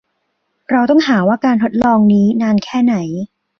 [0.71, 2.95] เราต้องหาว่าการทดลองนี้นานแค่ไหน